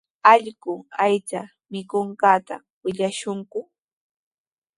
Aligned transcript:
Allqu 0.31 0.73
aycha 1.05 1.41
mikunqanta 1.71 2.55
willashunku. 2.83 3.59